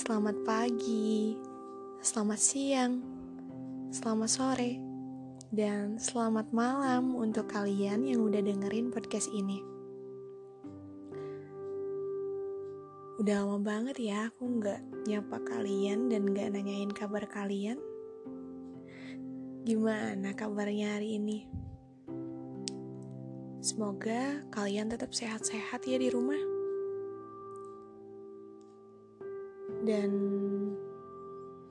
[0.00, 1.36] Selamat pagi,
[2.00, 3.04] selamat siang,
[3.92, 4.80] selamat sore,
[5.52, 9.60] dan selamat malam untuk kalian yang udah dengerin podcast ini.
[13.20, 17.76] Udah lama banget ya aku nggak nyapa kalian dan nggak nanyain kabar kalian.
[19.68, 21.44] Gimana kabarnya hari ini?
[23.60, 26.49] Semoga kalian tetap sehat-sehat ya di rumah.
[29.80, 30.10] Dan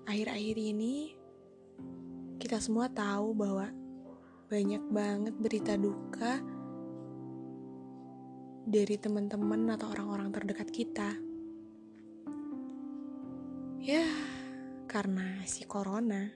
[0.09, 1.13] akhir-akhir ini
[2.41, 3.69] kita semua tahu bahwa
[4.49, 6.41] banyak banget berita duka
[8.65, 11.09] dari teman-teman atau orang-orang terdekat kita.
[13.81, 14.09] Ya,
[14.89, 16.29] karena si corona.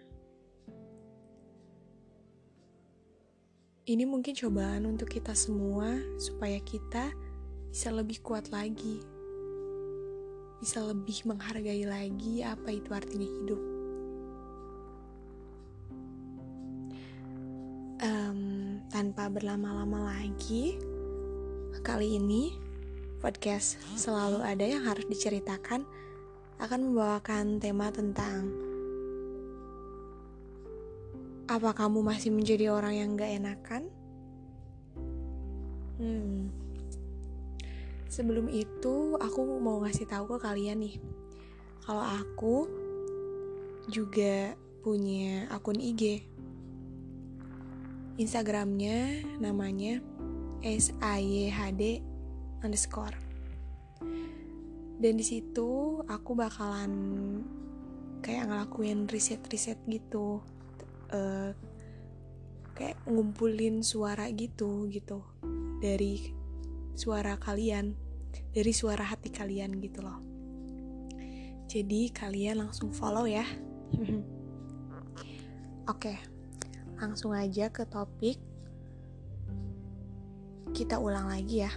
[3.83, 7.11] Ini mungkin cobaan untuk kita semua supaya kita
[7.67, 9.12] bisa lebih kuat lagi.
[10.63, 13.61] Bisa lebih menghargai lagi apa itu artinya hidup.
[17.99, 20.79] Um, tanpa berlama-lama lagi,
[21.83, 22.55] kali ini
[23.19, 25.83] podcast selalu ada yang harus diceritakan
[26.63, 28.47] akan membawakan tema tentang
[31.51, 33.83] apa kamu masih menjadi orang yang gak enakan?
[35.99, 36.62] Hmm.
[38.13, 41.01] Sebelum itu, aku mau ngasih tahu ke kalian nih.
[41.81, 42.69] Kalau aku
[43.89, 44.53] juga
[44.85, 46.21] punya akun IG.
[48.21, 49.97] Instagramnya namanya
[50.61, 52.05] SAYHD
[52.61, 53.17] underscore.
[55.01, 56.93] Dan di situ aku bakalan
[58.21, 60.45] kayak ngelakuin riset-riset gitu
[61.09, 61.49] uh,
[62.77, 65.25] kayak ngumpulin suara gitu gitu
[65.81, 66.29] dari
[66.93, 68.02] suara kalian
[68.53, 70.19] dari suara hati kalian gitu loh.
[71.67, 73.45] Jadi kalian langsung follow ya.
[75.91, 76.33] Oke
[77.03, 78.39] langsung aja ke topik.
[80.71, 81.71] Kita ulang lagi ya.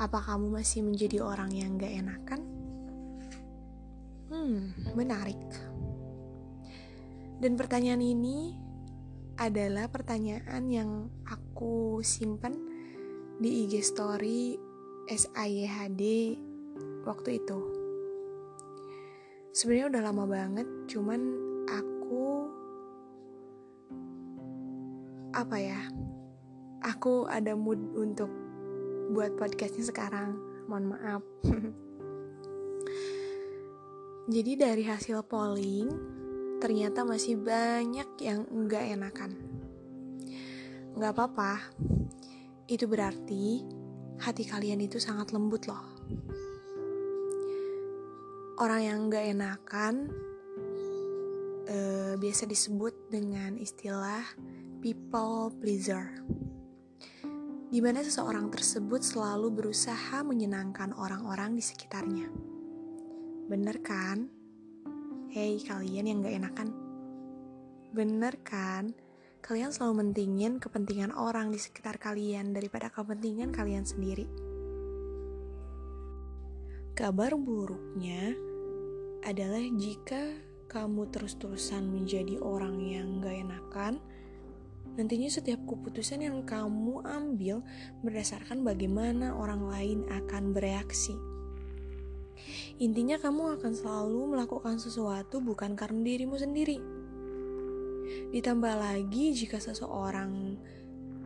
[0.00, 2.40] Apa kamu masih menjadi orang yang gak enakan?
[4.32, 5.44] Hmm menarik.
[7.36, 8.56] Dan pertanyaan ini
[9.36, 10.90] adalah pertanyaan yang
[11.28, 12.56] aku simpan
[13.40, 14.56] di IG story
[15.08, 16.02] SAYHD
[17.04, 17.58] waktu itu.
[19.50, 21.20] Sebenarnya udah lama banget, cuman
[21.66, 22.46] aku
[25.34, 25.80] apa ya?
[26.80, 28.30] Aku ada mood untuk
[29.12, 30.38] buat podcastnya sekarang.
[30.70, 31.22] Mohon maaf.
[34.34, 35.90] Jadi dari hasil polling
[36.62, 39.34] ternyata masih banyak yang enggak enakan.
[40.94, 41.52] Enggak apa-apa,
[42.70, 43.66] itu berarti
[44.20, 45.80] hati kalian itu sangat lembut loh.
[48.60, 50.12] Orang yang enggak enakan
[51.64, 54.20] eh, biasa disebut dengan istilah
[54.84, 56.20] people pleaser.
[57.70, 62.28] Di mana seseorang tersebut selalu berusaha menyenangkan orang-orang di sekitarnya.
[63.48, 64.28] Bener kan?
[65.30, 66.68] Hei kalian yang gak enakan
[67.90, 68.94] Bener kan?
[69.40, 74.28] Kalian selalu mentingin kepentingan orang di sekitar kalian daripada kepentingan kalian sendiri
[76.94, 78.36] Kabar buruknya
[79.24, 80.36] adalah jika
[80.68, 83.94] kamu terus-terusan menjadi orang yang gak enakan
[84.94, 87.64] Nantinya setiap keputusan yang kamu ambil
[88.04, 91.16] berdasarkan bagaimana orang lain akan bereaksi
[92.80, 96.99] Intinya kamu akan selalu melakukan sesuatu bukan karena dirimu sendiri.
[98.30, 100.56] Ditambah lagi jika seseorang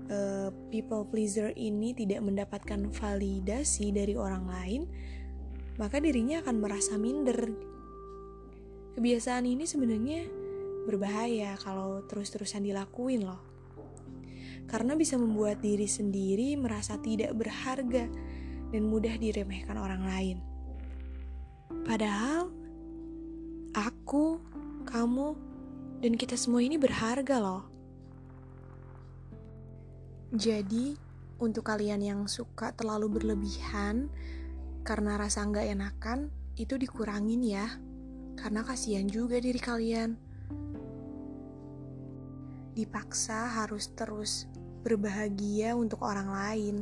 [0.08, 4.82] uh, people pleaser ini tidak mendapatkan validasi dari orang lain,
[5.76, 7.52] maka dirinya akan merasa minder.
[8.94, 10.22] Kebiasaan ini sebenarnya
[10.84, 13.42] berbahaya kalau terus-terusan dilakuin loh.
[14.64, 18.08] Karena bisa membuat diri sendiri merasa tidak berharga
[18.72, 20.38] dan mudah diremehkan orang lain.
[21.84, 22.48] Padahal
[23.76, 24.40] aku,
[24.88, 25.36] kamu,
[26.04, 27.64] dan kita semua ini berharga loh.
[30.36, 31.00] Jadi,
[31.40, 34.12] untuk kalian yang suka terlalu berlebihan
[34.84, 36.28] karena rasa nggak enakan,
[36.60, 37.80] itu dikurangin ya.
[38.36, 40.12] Karena kasihan juga diri kalian.
[42.76, 44.44] Dipaksa harus terus
[44.84, 46.76] berbahagia untuk orang lain.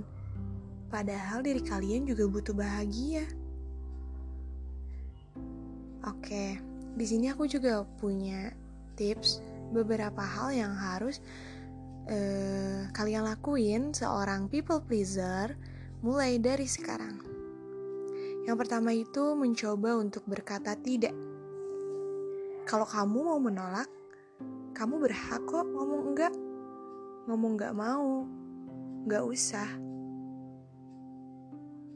[0.91, 3.23] Padahal diri kalian juga butuh bahagia.
[6.11, 6.59] Oke,
[6.99, 8.51] di sini aku juga punya
[8.95, 9.43] tips
[9.73, 11.19] beberapa hal yang harus
[12.09, 15.57] uh, kalian lakuin seorang people pleaser
[16.03, 17.23] mulai dari sekarang.
[18.43, 21.15] Yang pertama itu mencoba untuk berkata tidak.
[22.67, 23.87] Kalau kamu mau menolak,
[24.75, 26.35] kamu berhak kok ngomong enggak.
[27.31, 28.27] Ngomong enggak mau,
[29.07, 29.71] enggak usah.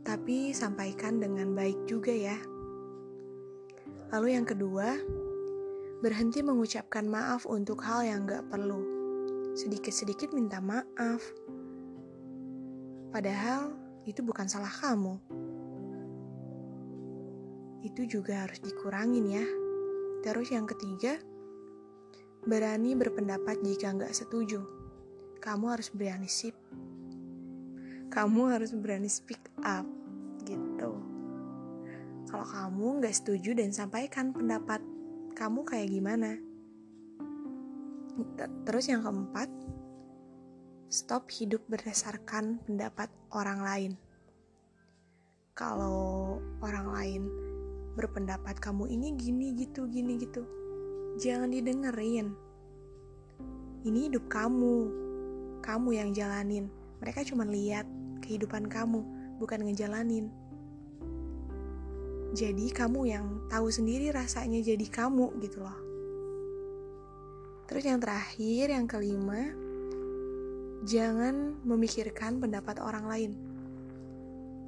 [0.07, 2.39] Tapi sampaikan dengan baik juga ya.
[4.15, 4.95] Lalu yang kedua,
[6.07, 8.79] berhenti mengucapkan maaf untuk hal yang enggak perlu.
[9.59, 11.19] Sedikit-sedikit minta maaf.
[13.11, 13.75] Padahal
[14.07, 15.19] itu bukan salah kamu.
[17.83, 19.43] Itu juga harus dikurangin ya.
[20.23, 21.19] Terus yang ketiga,
[22.47, 24.63] berani berpendapat jika nggak setuju.
[25.43, 26.55] Kamu harus berani sip.
[28.15, 29.83] Kamu harus berani speak up,
[30.47, 31.03] gitu.
[32.31, 34.79] Kalau kamu nggak setuju dan sampaikan pendapat
[35.37, 36.41] kamu kayak gimana.
[38.65, 39.53] Terus yang keempat,
[40.89, 43.93] stop hidup berdasarkan pendapat orang lain.
[45.53, 47.23] Kalau orang lain
[48.01, 50.49] berpendapat kamu ini gini gitu, gini gitu,
[51.21, 52.33] jangan didengerin.
[53.85, 54.77] Ini hidup kamu,
[55.61, 56.73] kamu yang jalanin.
[57.05, 57.85] Mereka cuma lihat
[58.25, 59.05] kehidupan kamu,
[59.37, 60.33] bukan ngejalanin.
[62.35, 65.79] Jadi kamu yang tahu sendiri rasanya jadi kamu gitu loh.
[67.67, 69.51] Terus yang terakhir, yang kelima,
[70.87, 73.33] jangan memikirkan pendapat orang lain.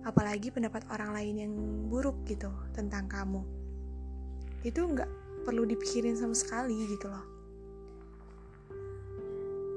[0.03, 1.53] Apalagi pendapat orang lain yang
[1.87, 3.43] buruk gitu tentang kamu.
[4.67, 5.11] Itu nggak
[5.47, 7.39] perlu dipikirin sama sekali gitu loh.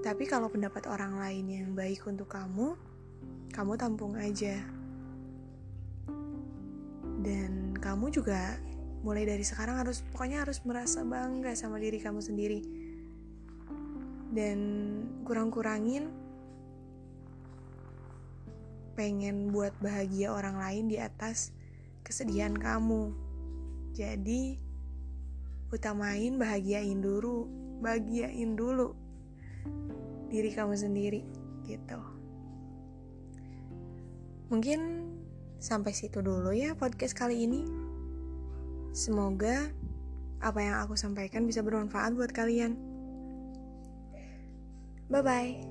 [0.02, 2.74] Tapi kalau pendapat orang lain yang baik untuk kamu,
[3.54, 4.58] kamu tampung aja.
[7.22, 8.62] Dan kamu juga
[9.02, 12.62] mulai dari sekarang harus pokoknya harus merasa bangga sama diri kamu sendiri.
[14.32, 14.60] Dan
[15.28, 16.08] kurang-kurangin
[18.94, 21.52] pengen buat bahagia orang lain di atas
[22.06, 23.12] kesedihan kamu.
[23.98, 24.56] Jadi
[25.74, 27.50] utamain bahagiain dulu,
[27.82, 28.94] bahagiain dulu
[30.32, 31.22] diri kamu sendiri
[31.68, 32.00] gitu.
[34.48, 35.11] Mungkin
[35.62, 37.62] sampai situ dulu ya podcast kali ini.
[38.92, 39.70] Semoga
[40.42, 42.76] apa yang aku sampaikan bisa bermanfaat buat kalian.
[45.08, 45.71] Bye bye.